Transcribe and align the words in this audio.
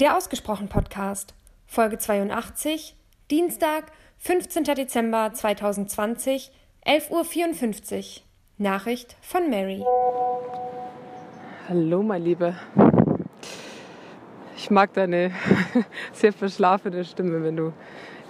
Der 0.00 0.16
Ausgesprochen 0.16 0.68
Podcast, 0.68 1.34
Folge 1.66 1.98
82, 1.98 2.94
Dienstag, 3.32 3.86
15. 4.18 4.62
Dezember 4.62 5.32
2020, 5.34 6.52
11.54 6.86 8.20
Uhr. 8.20 8.22
Nachricht 8.58 9.16
von 9.20 9.50
Mary. 9.50 9.84
Hallo, 11.68 12.04
mein 12.04 12.22
Lieber. 12.22 12.54
Ich 14.56 14.70
mag 14.70 14.92
deine 14.92 15.32
sehr 16.12 16.32
verschlafene 16.32 17.04
Stimme, 17.04 17.42
wenn 17.42 17.56
du 17.56 17.72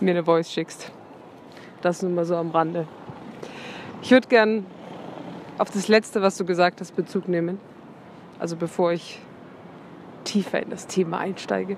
mir 0.01 0.13
eine 0.13 0.25
Voice 0.25 0.51
schickst. 0.51 0.91
Das 1.83 2.01
nur 2.01 2.13
mal 2.13 2.25
so 2.25 2.37
am 2.37 2.51
Rande. 2.51 2.89
Ich 4.01 4.11
würde 4.11 4.29
gern 4.29 4.65
auf 5.59 5.71
das 5.71 5.89
Letzte, 5.89 6.23
was 6.23 6.39
du 6.39 6.47
gesagt 6.47 6.81
hast, 6.81 6.97
Bezug 6.97 7.29
nehmen. 7.29 7.61
Also 8.39 8.57
bevor 8.57 8.93
ich 8.93 9.21
tiefer 10.29 10.63
in 10.63 10.71
das 10.71 10.87
Thema 10.87 11.19
einsteige. 11.19 11.77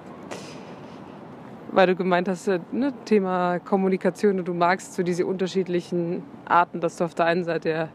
Weil 1.70 1.86
du 1.86 1.94
gemeint 1.94 2.28
hast, 2.28 2.48
äh, 2.48 2.58
ne, 2.72 2.92
Thema 3.04 3.60
Kommunikation 3.60 4.40
und 4.40 4.48
du 4.48 4.54
magst 4.54 4.94
so 4.94 5.04
diese 5.04 5.24
unterschiedlichen 5.24 6.24
Arten, 6.46 6.80
dass 6.80 6.96
du 6.96 7.04
auf 7.04 7.14
der 7.14 7.26
einen 7.26 7.44
Seite 7.44 7.70
ja 7.70 7.88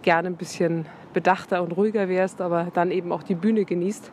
gerne 0.00 0.28
ein 0.28 0.36
bisschen 0.36 0.86
bedachter 1.12 1.62
und 1.62 1.72
ruhiger 1.72 2.08
wärst, 2.08 2.40
aber 2.40 2.68
dann 2.72 2.90
eben 2.90 3.12
auch 3.12 3.22
die 3.22 3.34
Bühne 3.34 3.64
genießt. 3.66 4.10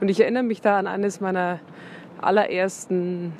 Und 0.00 0.08
ich 0.08 0.20
erinnere 0.20 0.42
mich 0.42 0.60
da 0.60 0.78
an 0.78 0.88
eines 0.88 1.20
meiner 1.20 1.60
allerersten 2.20 3.32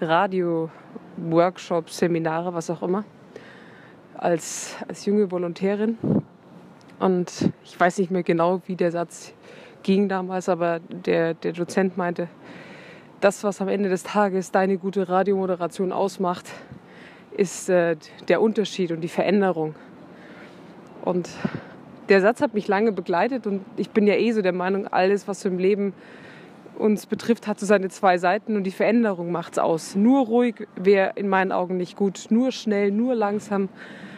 Radio-Workshops, 0.00 1.96
Seminare, 1.96 2.52
was 2.52 2.68
auch 2.68 2.82
immer, 2.82 3.04
als, 4.14 4.76
als 4.86 5.06
junge 5.06 5.30
Volontärin. 5.30 5.96
Und 6.98 7.52
ich 7.64 7.78
weiß 7.78 7.98
nicht 7.98 8.10
mehr 8.10 8.22
genau, 8.22 8.62
wie 8.66 8.76
der 8.76 8.90
Satz 8.90 9.34
ging 9.82 10.08
damals, 10.08 10.48
aber 10.48 10.80
der, 10.80 11.34
der 11.34 11.52
Dozent 11.52 11.96
meinte, 11.96 12.28
das, 13.20 13.44
was 13.44 13.60
am 13.60 13.68
Ende 13.68 13.88
des 13.88 14.02
Tages 14.02 14.50
deine 14.50 14.78
gute 14.78 15.08
Radiomoderation 15.08 15.92
ausmacht, 15.92 16.46
ist 17.36 17.68
äh, 17.68 17.96
der 18.28 18.40
Unterschied 18.40 18.92
und 18.92 19.00
die 19.00 19.08
Veränderung. 19.08 19.74
Und 21.02 21.28
der 22.08 22.20
Satz 22.20 22.40
hat 22.40 22.54
mich 22.54 22.68
lange 22.68 22.92
begleitet 22.92 23.46
und 23.46 23.64
ich 23.76 23.90
bin 23.90 24.06
ja 24.06 24.14
eh 24.14 24.32
so 24.32 24.42
der 24.42 24.52
Meinung, 24.52 24.86
alles, 24.86 25.28
was 25.28 25.44
im 25.44 25.58
Leben 25.58 25.92
uns 26.78 27.06
betrifft, 27.06 27.46
hat 27.46 27.58
so 27.58 27.66
seine 27.66 27.88
zwei 27.88 28.18
Seiten 28.18 28.56
und 28.56 28.64
die 28.64 28.70
Veränderung 28.70 29.32
macht 29.32 29.52
es 29.54 29.58
aus. 29.58 29.96
Nur 29.96 30.26
ruhig 30.26 30.66
wäre 30.76 31.12
in 31.14 31.28
meinen 31.28 31.52
Augen 31.52 31.76
nicht 31.76 31.96
gut, 31.96 32.26
nur 32.30 32.52
schnell, 32.52 32.90
nur 32.90 33.14
langsam. 33.14 33.68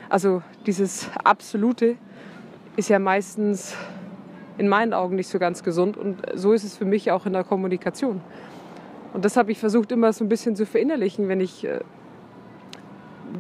Also 0.09 0.43
dieses 0.67 1.11
Absolute 1.25 1.97
ist 2.79 2.89
ja 2.89 3.01
meistens 3.01 3.75
in 4.57 4.69
meinen 4.69 4.95
Augen 4.95 5.17
nicht 5.17 5.27
so 5.27 5.41
ganz 5.41 5.65
gesund. 5.65 5.97
Und 5.97 6.23
so 6.35 6.53
ist 6.53 6.63
es 6.63 6.77
für 6.77 6.85
mich 6.85 7.11
auch 7.11 7.27
in 7.27 7.33
der 7.33 7.43
Kommunikation. 7.43 8.21
Und 9.13 9.25
das 9.25 9.37
habe 9.37 9.51
ich 9.51 9.59
versucht 9.59 9.91
immer 9.91 10.13
so 10.13 10.25
ein 10.25 10.29
bisschen 10.29 10.55
zu 10.55 10.65
verinnerlichen, 10.65 11.27
wenn 11.27 11.41
ich 11.41 11.65
äh, 11.65 11.81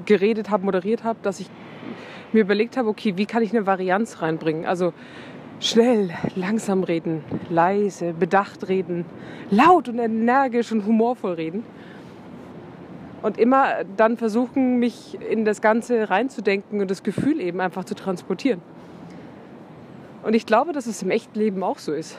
geredet 0.07 0.51
habe, 0.51 0.65
moderiert 0.65 1.05
habe, 1.05 1.21
dass 1.23 1.39
ich 1.39 1.49
mir 2.33 2.41
überlegt 2.41 2.77
habe, 2.77 2.89
okay, 2.89 3.17
wie 3.17 3.27
kann 3.27 3.45
ich 3.45 3.53
eine 3.53 3.65
Varianz 3.65 4.23
reinbringen? 4.23 4.67
Also 4.67 4.93
schnell, 5.61 6.11
langsam 6.35 6.83
reden, 6.83 7.23
leise, 7.49 8.15
bedacht 8.15 8.69
reden, 8.69 9.05
laut 9.51 9.89
und 9.89 10.01
energisch 10.01 10.73
und 10.73 10.85
humorvoll 10.85 11.35
reden. 11.35 11.63
Und 13.23 13.39
immer 13.39 13.85
dann 13.97 14.17
versuchen, 14.17 14.81
mich 14.81 15.17
in 15.31 15.45
das 15.45 15.63
Ganze 15.63 16.11
reinzudenken 16.11 16.81
und 16.81 16.91
das 16.91 17.05
Gefühl 17.05 17.41
eben 17.41 17.61
einfach 17.61 17.85
zu 17.85 17.95
transportieren. 17.95 18.61
Und 20.29 20.35
ich 20.35 20.45
glaube, 20.45 20.75
dass 20.75 20.85
es 20.85 21.01
im 21.03 21.11
echten 21.11 21.39
Leben 21.39 21.63
auch 21.63 21.79
so 21.79 21.91
ist. 21.91 22.19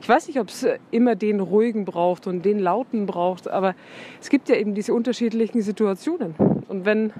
Ich 0.00 0.08
weiß 0.08 0.28
nicht, 0.28 0.38
ob 0.38 0.46
es 0.46 0.64
immer 0.92 1.16
den 1.16 1.40
ruhigen 1.40 1.84
braucht 1.84 2.28
und 2.28 2.44
den 2.44 2.60
lauten 2.60 3.04
braucht, 3.04 3.48
aber 3.48 3.74
es 4.20 4.30
gibt 4.30 4.48
ja 4.48 4.54
eben 4.54 4.76
diese 4.76 4.94
unterschiedlichen 4.94 5.60
Situationen. 5.60 6.36
Und 6.68 6.84
wenn, 6.84 7.12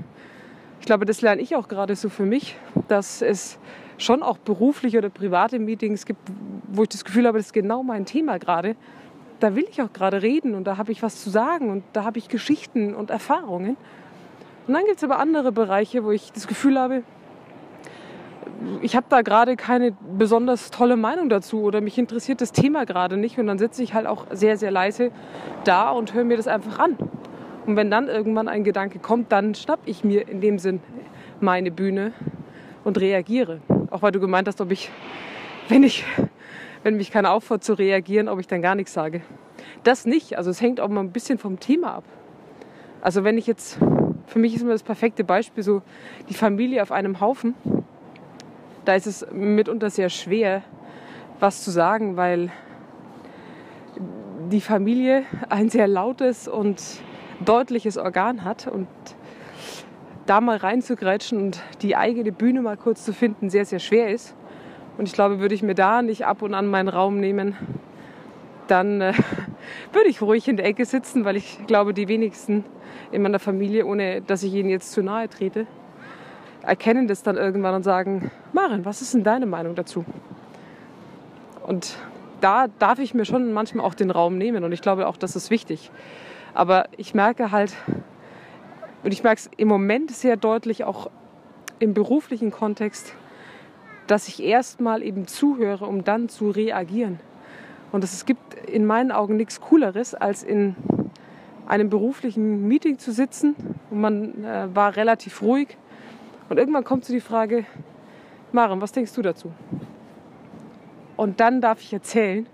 ich 0.79 0.87
glaube, 0.87 1.07
das 1.07 1.23
lerne 1.23 1.43
ich 1.43 1.57
auch 1.57 1.67
gerade 1.67 1.97
so 1.97 2.09
für 2.09 2.25
mich, 2.25 2.55
dass 2.87 3.21
es 3.21 3.59
schon 3.99 4.23
auch 4.23 4.39
berufliche 4.39 4.99
oder 4.99 5.11
private 5.11 5.59
Meetings 5.59 6.07
gibt, 6.07 6.21
wo 6.69 6.85
ich 6.85 6.91
das 6.91 7.05
Gefühl 7.05 7.27
habe, 7.27 7.39
das 7.39 7.47
ist 7.47 7.53
genau 7.53 7.83
mein 7.83 8.07
Thema 8.07 8.39
gerade. 8.39 8.77
Da 9.41 9.57
will 9.57 9.67
ich 9.69 9.83
auch 9.83 9.93
gerade 9.93 10.23
reden 10.23 10.55
und 10.55 10.69
da 10.69 10.77
habe 10.77 10.93
ich 10.93 11.03
was 11.03 11.21
zu 11.21 11.31
sagen 11.31 11.69
und 11.69 11.83
da 11.95 12.05
habe 12.05 12.21
ich 12.21 12.29
Geschichten 12.29 12.95
und 12.95 13.11
Erfahrungen. 13.11 13.77
Und 14.69 14.75
dann 14.75 14.85
gibt 14.85 14.99
es 14.99 15.03
aber 15.03 15.19
andere 15.19 15.51
Bereiche, 15.51 16.05
wo 16.05 16.13
ich 16.13 16.31
das 16.31 16.47
Gefühl 16.47 16.79
habe, 16.79 17.03
ich 18.81 18.97
habe 18.97 19.07
da 19.09 19.23
gerade 19.23 19.57
keine 19.57 19.93
besonders 20.17 20.71
tolle 20.71 20.97
Meinung 20.97 21.29
dazu 21.29 21.63
oder 21.63 21.81
mich 21.81 21.99
interessiert 21.99 22.41
das 22.41 22.53
Thema 22.53 22.85
gerade 22.85 23.17
nicht 23.17 23.39
und 23.39 23.47
dann 23.47 23.59
sitze 23.59 23.83
ich 23.83 23.95
halt 23.95 24.07
auch 24.07 24.27
sehr, 24.31 24.57
sehr 24.57 24.71
leise 24.71 25.11
da 25.65 25.91
und 25.91 26.15
höre 26.15 26.25
mir 26.25 26.37
das 26.37 26.49
einfach 26.49 26.79
an. 26.79 26.97
Und 27.67 27.77
wenn 27.77 27.91
dann 27.91 28.09
irgendwann 28.09 28.49
ein 28.49 28.65
Gedanke 28.65 28.99
kommt, 28.99 29.31
dann 29.31 29.55
schnapp 29.55 29.81
ich 29.85 30.03
mir 30.05 30.29
in 30.29 30.41
dem 30.41 30.59
Sinn 30.59 30.81
meine 31.41 31.71
Bühne 31.71 32.13
und 32.85 33.01
reagiere. 33.01 33.61
Auch 33.91 34.03
weil 34.03 34.13
du 34.13 34.21
gemeint 34.21 34.49
hast, 34.49 34.61
ob 34.61 34.73
ich, 34.73 34.91
wenn 35.69 35.83
ich, 35.83 36.05
wenn 36.83 36.97
mich 36.97 37.11
keiner 37.11 37.33
auffordert 37.33 37.65
zu 37.65 37.75
reagieren, 37.75 38.29
ob 38.29 38.41
ich 38.41 38.49
dann 38.49 38.63
gar 38.63 38.75
nichts 38.75 38.93
sage. 38.93 39.23
Das 39.85 40.07
nicht. 40.07 40.37
Also 40.37 40.51
es 40.51 40.61
hängt 40.61 40.81
auch 40.81 40.89
mal 40.89 41.01
ein 41.01 41.13
bisschen 41.13 41.39
vom 41.39 41.61
Thema 41.61 41.95
ab. 41.95 42.05
Also 43.01 43.25
wenn 43.25 43.39
ich 43.39 43.47
jetzt, 43.47 43.79
für 44.27 44.39
mich 44.39 44.55
ist 44.55 44.63
immer 44.63 44.73
das 44.73 44.83
perfekte 44.83 45.25
Beispiel 45.25 45.63
so 45.63 45.83
die 46.29 46.35
Familie 46.35 46.83
auf 46.83 46.93
einem 46.93 47.21
Haufen 47.21 47.55
da 48.85 48.95
ist 48.95 49.07
es 49.07 49.27
mitunter 49.31 49.91
sehr 49.91 50.09
schwer, 50.09 50.63
was 51.41 51.63
zu 51.63 51.71
sagen, 51.71 52.17
weil 52.17 52.51
die 54.51 54.61
Familie 54.61 55.25
ein 55.49 55.69
sehr 55.69 55.89
lautes 55.89 56.49
und 56.49 56.83
deutliches 57.45 57.97
Organ 57.97 58.45
hat 58.45 58.67
und 58.67 58.89
da 60.27 60.41
mal 60.41 60.57
reinzugrätschen 60.57 61.39
und 61.39 61.63
die 61.83 61.97
eigene 61.97 62.33
Bühne 62.33 62.63
mal 62.63 62.77
kurz 62.77 63.05
zu 63.05 63.13
finden, 63.13 63.51
sehr, 63.51 63.65
sehr 63.65 63.79
schwer 63.79 64.11
ist. 64.11 64.37
Und 64.99 65.09
ich 65.09 65.15
glaube, 65.15 65.41
würde 65.41 65.55
ich 65.55 65.63
mir 65.63 65.75
da 65.75 66.03
nicht 66.03 66.27
ab 66.27 66.43
und 66.43 66.55
an 66.55 66.67
meinen 66.67 66.89
Raum 66.89 67.19
nehmen, 67.19 67.57
dann 68.69 69.01
äh, 69.01 69.15
würde 69.93 70.09
ich 70.09 70.23
ruhig 70.23 70.47
in 70.49 70.57
der 70.57 70.67
Ecke 70.67 70.85
sitzen, 70.85 71.25
weil 71.25 71.37
ich 71.37 71.67
glaube, 71.67 71.95
die 71.95 72.09
wenigsten 72.09 72.65
in 73.11 73.23
meiner 73.23 73.39
Familie, 73.39 73.87
ohne 73.87 74.23
dass 74.23 74.43
ich 74.43 74.55
ihnen 74.55 74.69
jetzt 74.69 74.93
zu 74.93 75.03
nahe 75.03 75.29
trete, 75.29 75.67
erkennen 76.63 77.09
das 77.09 77.23
dann 77.23 77.37
irgendwann 77.37 77.75
und 77.75 77.83
sagen, 77.83 78.31
Maren, 78.63 78.85
was 78.85 79.03
ist 79.03 79.13
denn 79.13 79.25
deine 79.25 79.47
Meinung 79.47 79.75
dazu? 79.75 80.05
Und 81.67 81.97
da 82.41 82.69
darf 82.79 83.01
ich 83.01 83.13
mir 83.13 83.25
schon 83.25 83.53
manchmal 83.53 83.85
auch 83.85 83.95
den 83.95 84.13
Raum 84.13 84.39
nehmen 84.39 84.63
und 84.63 84.71
ich 84.71 84.81
glaube 84.81 85.09
auch, 85.09 85.17
das 85.17 85.35
ist 85.35 85.51
wichtig. 85.51 85.91
Aber 86.55 86.87
ich 86.97 87.13
merke 87.13 87.51
halt, 87.51 87.75
und 89.03 89.13
ich 89.13 89.25
merke 89.25 89.41
es 89.41 89.51
im 89.57 89.67
Moment 89.67 90.13
sehr 90.13 90.37
deutlich 90.37 90.85
auch 90.85 91.11
im 91.81 91.93
beruflichen 91.93 92.53
Kontext, 92.53 93.15
dass 94.07 94.29
ich 94.29 94.41
erstmal 94.41 95.03
eben 95.03 95.27
zuhöre, 95.27 95.87
um 95.87 96.05
dann 96.05 96.29
zu 96.29 96.51
reagieren. 96.51 97.19
Und 97.91 98.05
es 98.05 98.25
gibt 98.27 98.55
in 98.55 98.87
meinen 98.87 99.11
Augen 99.11 99.37
nichts 99.37 99.61
Cooleres, 99.61 100.15
als 100.15 100.45
in 100.45 100.77
einem 101.67 101.91
beruflichen 101.91 102.69
Meeting 102.69 103.01
zu 103.01 103.11
sitzen 103.11 103.57
und 103.91 104.01
man 104.01 104.45
äh, 104.45 104.69
war 104.73 104.95
relativ 104.95 105.43
ruhig 105.43 105.77
und 106.49 106.59
irgendwann 106.59 106.85
kommt 106.85 107.05
so 107.05 107.13
die 107.13 107.21
Frage, 107.21 107.65
Maren, 108.53 108.81
was 108.81 108.93
denkst 108.93 109.15
du 109.15 109.23
dazu? 109.23 109.51
Und 111.17 111.41
dann 111.41 111.61
darf 111.61 111.81
ich 111.81 111.93
erzählen. 111.93 112.47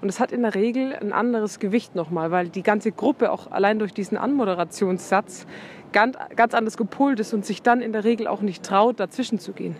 Und 0.00 0.08
es 0.08 0.20
hat 0.20 0.30
in 0.30 0.42
der 0.42 0.54
Regel 0.54 0.94
ein 0.94 1.12
anderes 1.12 1.58
Gewicht 1.58 1.94
nochmal, 1.94 2.30
weil 2.30 2.48
die 2.48 2.62
ganze 2.62 2.92
Gruppe 2.92 3.32
auch 3.32 3.50
allein 3.50 3.78
durch 3.78 3.92
diesen 3.92 4.18
Anmoderationssatz 4.18 5.46
ganz, 5.92 6.16
ganz 6.36 6.54
anders 6.54 6.76
gepolt 6.76 7.18
ist 7.20 7.32
und 7.32 7.46
sich 7.46 7.62
dann 7.62 7.80
in 7.80 7.92
der 7.92 8.04
Regel 8.04 8.26
auch 8.26 8.42
nicht 8.42 8.62
traut, 8.62 9.00
dazwischen 9.00 9.38
zu 9.38 9.52
gehen. 9.52 9.76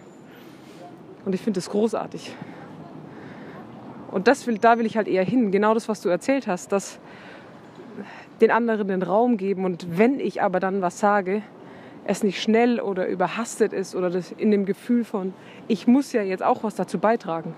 Und 1.25 1.35
ich 1.35 1.43
finde 1.43 1.59
das 1.59 1.71
großartig. 1.71 2.35
Und 4.11 4.29
das 4.29 4.47
will, 4.47 4.59
da 4.59 4.79
will 4.79 4.87
ich 4.87 4.97
halt 4.97 5.09
eher 5.09 5.25
hin. 5.25 5.51
Genau 5.51 5.75
das, 5.75 5.89
was 5.89 6.01
du 6.01 6.09
erzählt 6.09 6.47
hast, 6.47 6.73
dass 6.73 6.99
den 8.41 8.51
anderen 8.51 8.89
den 8.89 9.03
Raum 9.03 9.37
geben. 9.37 9.65
Und 9.65 9.99
wenn 9.99 10.21
ich 10.21 10.43
aber 10.43 10.61
dann 10.61 10.81
was 10.83 10.99
sage, 10.99 11.43
es 12.09 12.23
nicht 12.23 12.41
schnell 12.41 12.81
oder 12.81 13.07
überhastet 13.07 13.73
ist 13.73 13.95
oder 13.95 14.11
das 14.11 14.33
in 14.33 14.51
dem 14.51 14.65
Gefühl 14.65 15.05
von, 15.05 15.35
ich 15.69 15.87
muss 15.87 16.13
ja 16.13 16.23
jetzt 16.23 16.43
auch 16.43 16.63
was 16.63 16.75
dazu 16.75 16.99
beitragen. 16.99 17.55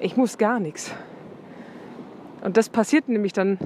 Ich 0.00 0.16
muss 0.16 0.38
gar 0.38 0.58
nichts. 0.58 0.92
Und 2.42 2.56
das 2.56 2.68
passiert 2.68 3.08
nämlich 3.08 3.32
dann, 3.32 3.58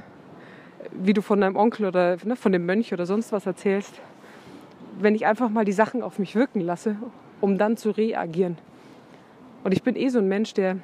wie 0.91 1.13
du 1.13 1.21
von 1.21 1.41
deinem 1.41 1.55
Onkel 1.55 1.85
oder 1.85 2.17
ne, 2.23 2.35
von 2.35 2.51
dem 2.51 2.65
Mönch 2.65 2.93
oder 2.93 3.05
sonst 3.05 3.31
was 3.31 3.45
erzählst, 3.45 3.99
wenn 4.99 5.15
ich 5.15 5.25
einfach 5.25 5.49
mal 5.49 5.65
die 5.65 5.71
Sachen 5.71 6.03
auf 6.03 6.19
mich 6.19 6.35
wirken 6.35 6.61
lasse, 6.61 6.95
um 7.41 7.57
dann 7.57 7.77
zu 7.77 7.91
reagieren. 7.91 8.57
Und 9.63 9.71
ich 9.71 9.83
bin 9.83 9.95
eh 9.95 10.09
so 10.09 10.19
ein 10.19 10.27
Mensch, 10.27 10.53
der, 10.53 10.77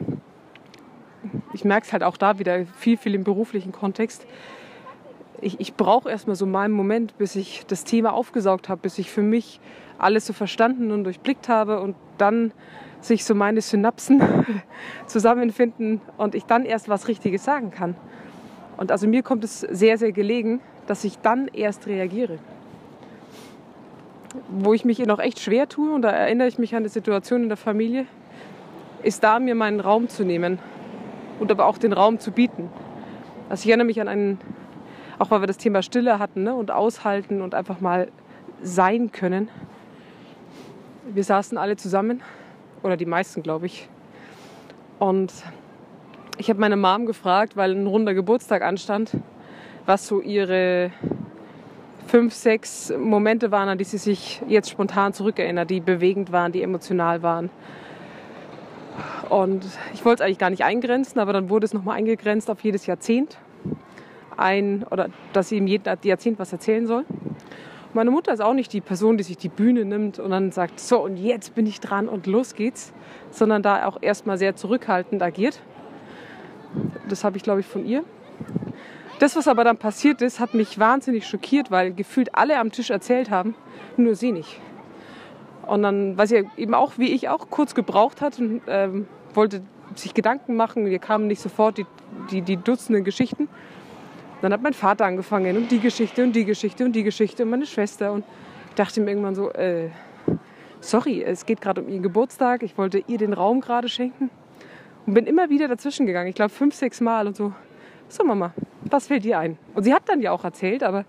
ich 1.54 1.64
merke 1.64 1.86
es 1.86 1.94
halt 1.94 2.04
auch 2.04 2.18
da 2.18 2.40
wieder 2.40 2.66
viel, 2.66 2.98
viel 2.98 3.14
im 3.16 3.24
beruflichen 3.24 3.72
Kontext, 3.72 4.26
ich, 5.44 5.60
ich 5.60 5.76
brauche 5.76 6.10
erstmal 6.10 6.36
so 6.36 6.46
meinen 6.46 6.74
Moment, 6.74 7.18
bis 7.18 7.36
ich 7.36 7.66
das 7.68 7.84
Thema 7.84 8.14
aufgesaugt 8.14 8.70
habe, 8.70 8.82
bis 8.82 8.98
ich 8.98 9.12
für 9.12 9.22
mich 9.22 9.60
alles 9.98 10.26
so 10.26 10.34
verstanden 10.34 10.92
und 10.92 11.04
durchblickt 11.04 11.50
habe 11.50 11.80
und 11.82 11.96
dann 12.18 12.52
sich 13.02 13.26
so 13.26 13.36
meine 13.36 13.62
Synapsen 13.62 14.22
zusammenfinden 15.08 16.02
und 16.18 16.36
ich 16.36 16.46
dann 16.46 16.66
erst 16.66 16.90
was 16.90 17.08
Richtiges 17.08 17.44
sagen 17.44 17.72
kann. 17.72 17.96
Und 18.78 18.92
also 18.92 19.08
mir 19.08 19.24
kommt 19.24 19.44
es 19.44 19.60
sehr, 19.60 19.98
sehr 19.98 20.12
gelegen, 20.12 20.62
dass 20.88 21.04
ich 21.04 21.20
dann 21.20 21.48
erst 21.48 21.88
reagiere. 21.88 22.40
Wo 24.50 24.74
ich 24.74 24.84
mich 24.84 25.00
noch 25.06 25.20
echt 25.20 25.40
schwer 25.40 25.70
tue, 25.70 25.94
und 25.94 26.02
da 26.02 26.10
erinnere 26.10 26.48
ich 26.48 26.58
mich 26.58 26.76
an 26.76 26.84
die 26.84 26.90
Situation 26.90 27.44
in 27.44 27.50
der 27.50 27.58
Familie, 27.58 28.06
ist 29.04 29.24
da, 29.24 29.40
mir 29.40 29.54
meinen 29.54 29.80
Raum 29.80 30.08
zu 30.08 30.24
nehmen 30.24 30.60
und 31.40 31.52
aber 31.52 31.66
auch 31.66 31.78
den 31.78 31.94
Raum 31.94 32.20
zu 32.20 32.32
bieten. 32.32 32.70
Also 33.50 33.64
ich 33.64 33.70
erinnere 33.70 33.86
mich 33.86 34.02
an 34.02 34.08
einen, 34.08 34.40
auch 35.24 35.32
weil 35.32 35.42
wir 35.42 35.48
das 35.48 35.58
Thema 35.58 35.82
Stille 35.82 36.20
hatten 36.20 36.44
ne, 36.44 36.54
und 36.54 36.70
aushalten 36.70 37.42
und 37.42 37.56
einfach 37.56 37.80
mal 37.80 38.10
sein 38.62 39.14
können. 39.14 39.48
Wir 41.06 41.24
saßen 41.24 41.58
alle 41.58 41.78
zusammen, 41.78 42.22
oder 42.82 42.98
die 42.98 43.06
meisten, 43.06 43.42
glaube 43.42 43.68
ich. 43.68 43.88
Und 45.00 45.32
ich 46.38 46.50
habe 46.50 46.60
meine 46.60 46.76
Mom 46.76 47.06
gefragt, 47.06 47.56
weil 47.56 47.72
ein 47.72 47.88
runder 47.88 48.14
Geburtstag 48.14 48.64
anstand, 48.64 49.12
was 49.86 50.06
so 50.08 50.20
ihre 50.20 50.92
fünf, 52.06 52.34
sechs 52.34 52.92
Momente 52.98 53.50
waren, 53.50 53.70
an 53.70 53.78
die 53.78 53.86
sie 53.86 54.00
sich 54.00 54.42
jetzt 54.50 54.70
spontan 54.70 55.14
zurückerinnert, 55.14 55.70
die 55.70 55.80
bewegend 55.80 56.34
waren, 56.34 56.52
die 56.52 56.64
emotional 56.64 57.24
waren. 57.24 57.50
Und 59.30 59.66
ich 59.94 60.04
wollte 60.04 60.22
es 60.22 60.26
eigentlich 60.26 60.38
gar 60.38 60.50
nicht 60.50 60.66
eingrenzen, 60.66 61.18
aber 61.20 61.32
dann 61.32 61.50
wurde 61.50 61.64
es 61.64 61.74
nochmal 61.74 61.98
eingegrenzt 61.98 62.50
auf 62.50 62.60
jedes 62.60 62.88
Jahrzehnt. 62.88 63.38
Ein, 64.38 64.86
oder 64.90 65.10
dass 65.34 65.50
sie 65.50 65.58
ihm 65.58 65.68
jeden 65.68 65.84
Jahrzehnt 66.04 66.40
was 66.40 66.52
erzählen 66.52 66.88
soll. 66.88 67.06
Meine 67.94 68.10
Mutter 68.10 68.34
ist 68.34 68.42
auch 68.42 68.56
nicht 68.56 68.74
die 68.74 68.82
Person, 68.82 69.18
die 69.18 69.24
sich 69.24 69.38
die 69.38 69.50
Bühne 69.50 69.86
nimmt 69.86 70.18
und 70.18 70.32
dann 70.32 70.52
sagt, 70.52 70.80
so 70.80 71.04
und 71.04 71.18
jetzt 71.18 71.54
bin 71.54 71.68
ich 71.68 71.80
dran 71.80 72.10
und 72.10 72.26
los 72.26 72.56
geht's, 72.56 72.92
sondern 73.30 73.62
da 73.62 73.86
auch 73.86 73.98
erstmal 74.02 74.38
sehr 74.38 74.56
zurückhaltend 74.56 75.22
agiert. 75.22 75.62
Das 77.08 77.24
habe 77.24 77.38
ich, 77.38 77.44
glaube 77.44 77.60
ich, 77.60 77.68
von 77.68 77.86
ihr. 77.86 78.04
Das, 79.20 79.36
was 79.36 79.48
aber 79.48 79.64
dann 79.64 79.78
passiert 79.78 80.22
ist, 80.24 80.40
hat 80.40 80.56
mich 80.56 80.80
wahnsinnig 80.80 81.28
schockiert, 81.28 81.70
weil 81.70 81.94
gefühlt 81.94 82.34
alle 82.36 82.58
am 82.58 82.72
Tisch 82.72 82.90
erzählt 82.90 83.30
haben, 83.30 83.54
nur 83.96 84.16
sie 84.16 84.32
nicht. 84.32 84.60
Und 85.68 85.84
dann, 85.84 86.18
weil 86.18 86.28
sie 86.28 86.50
eben 86.58 86.74
auch, 86.74 86.94
wie 86.98 87.14
ich 87.14 87.30
auch, 87.30 87.50
kurz 87.50 87.76
gebraucht 87.76 88.22
hat 88.22 88.40
und 88.40 88.62
ähm, 88.68 89.08
wollte 89.34 89.62
sich 89.96 90.14
Gedanken 90.14 90.56
machen. 90.56 90.86
Wir 90.86 91.00
kamen 91.00 91.28
nicht 91.28 91.42
sofort 91.42 91.78
die, 91.78 91.86
die, 92.32 92.42
die 92.42 92.58
Dutzenden 92.58 93.04
Geschichten. 93.04 93.48
Dann 94.44 94.52
hat 94.52 94.62
mein 94.62 94.74
Vater 94.74 95.06
angefangen 95.06 95.56
und 95.56 95.72
die 95.72 95.80
Geschichte 95.80 96.22
und 96.22 96.36
die 96.36 96.44
Geschichte 96.44 96.84
und 96.84 96.92
die 96.92 97.04
Geschichte 97.04 97.44
und 97.44 97.50
meine 97.50 97.66
Schwester. 97.66 98.12
Und 98.12 98.26
ich 98.68 98.76
dachte 98.76 99.00
mir 99.00 99.12
irgendwann 99.12 99.36
so, 99.36 99.50
äh, 99.54 99.88
sorry, 100.82 101.24
es 101.24 101.46
geht 101.46 101.62
gerade 101.62 101.82
um 101.82 101.88
ihren 101.88 102.04
Geburtstag. 102.04 102.62
Ich 102.62 102.78
wollte 102.78 103.06
ihr 103.08 103.18
den 103.18 103.32
Raum 103.32 103.62
gerade 103.62 103.88
schenken. 103.88 104.30
Und 105.06 105.14
bin 105.14 105.28
immer 105.28 105.50
wieder 105.50 105.70
dazwischen 105.70 106.06
gegangen. 106.06 106.28
Ich 106.28 106.36
glaube 106.36 106.50
fünf, 106.50 106.76
sechs 106.76 107.00
Mal 107.00 107.26
und 107.26 107.38
so. 107.38 107.54
So 108.10 108.26
Mama, 108.26 108.54
was 108.82 109.08
fällt 109.08 109.24
dir 109.24 109.40
ein? 109.40 109.58
Und 109.76 109.84
sie 109.84 109.94
hat 109.94 110.10
dann 110.10 110.20
ja 110.20 110.34
auch 110.34 110.44
erzählt, 110.44 110.84
aber 110.84 111.06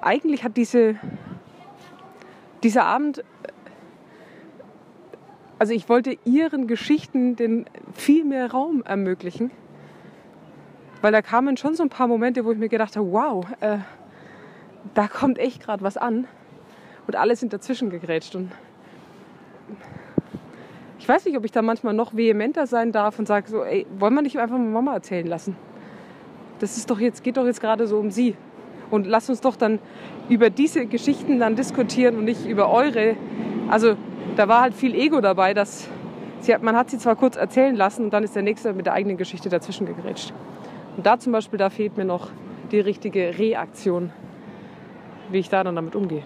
eigentlich 0.00 0.44
hat 0.44 0.56
diese, 0.56 0.94
dieser 2.62 2.84
Abend 2.84 3.24
also 5.58 5.74
ich 5.74 5.88
wollte 5.88 6.16
ihren 6.24 6.68
Geschichten 6.68 7.34
den 7.34 7.66
viel 7.94 8.24
mehr 8.24 8.52
Raum 8.52 8.84
ermöglichen. 8.84 9.50
Weil 11.00 11.12
da 11.12 11.22
kamen 11.22 11.56
schon 11.56 11.74
so 11.74 11.82
ein 11.82 11.88
paar 11.88 12.08
Momente, 12.08 12.44
wo 12.44 12.52
ich 12.52 12.58
mir 12.58 12.68
gedacht 12.68 12.96
habe, 12.96 13.10
wow, 13.10 13.46
äh, 13.60 13.78
da 14.94 15.08
kommt 15.08 15.38
echt 15.38 15.62
gerade 15.62 15.82
was 15.82 15.96
an. 15.96 16.26
Und 17.06 17.16
alle 17.16 17.34
sind 17.36 17.52
dazwischen 17.52 17.90
gegrätscht. 17.90 18.34
Und 18.34 18.52
ich 20.98 21.08
weiß 21.08 21.24
nicht, 21.24 21.36
ob 21.36 21.44
ich 21.44 21.52
da 21.52 21.62
manchmal 21.62 21.94
noch 21.94 22.14
vehementer 22.14 22.66
sein 22.66 22.92
darf 22.92 23.18
und 23.18 23.26
sage 23.26 23.48
so, 23.48 23.64
ey, 23.64 23.86
wollen 23.98 24.14
wir 24.14 24.22
nicht 24.22 24.38
einfach 24.38 24.58
mal 24.58 24.66
Mama 24.66 24.94
erzählen 24.94 25.26
lassen? 25.26 25.56
Das 26.58 26.76
ist 26.76 26.90
doch 26.90 27.00
jetzt, 27.00 27.24
geht 27.24 27.38
doch 27.38 27.46
jetzt 27.46 27.60
gerade 27.60 27.86
so 27.86 27.98
um 27.98 28.10
sie. 28.10 28.36
Und 28.90 29.06
lasst 29.06 29.30
uns 29.30 29.40
doch 29.40 29.56
dann 29.56 29.78
über 30.28 30.50
diese 30.50 30.84
Geschichten 30.86 31.38
dann 31.38 31.56
diskutieren 31.56 32.16
und 32.16 32.24
nicht 32.24 32.46
über 32.46 32.70
eure. 32.70 33.16
Also 33.68 33.96
da 34.36 34.48
war 34.48 34.60
halt 34.60 34.74
viel 34.74 34.94
Ego 34.94 35.20
dabei, 35.20 35.54
dass 35.54 35.88
sie, 36.40 36.54
man 36.60 36.76
hat 36.76 36.90
sie 36.90 36.98
zwar 36.98 37.16
kurz 37.16 37.36
erzählen 37.36 37.74
lassen 37.74 38.04
und 38.04 38.12
dann 38.12 38.22
ist 38.22 38.34
der 38.36 38.42
Nächste 38.42 38.72
mit 38.74 38.86
der 38.86 38.92
eigenen 38.92 39.16
Geschichte 39.16 39.48
dazwischen 39.48 39.86
gegrätscht. 39.86 40.34
Und 41.00 41.06
da 41.06 41.18
zum 41.18 41.32
Beispiel, 41.32 41.58
da 41.58 41.70
fehlt 41.70 41.96
mir 41.96 42.04
noch 42.04 42.28
die 42.72 42.78
richtige 42.78 43.38
Reaktion, 43.38 44.12
wie 45.30 45.38
ich 45.38 45.48
da 45.48 45.64
dann 45.64 45.74
damit 45.74 45.96
umgehe. 45.96 46.22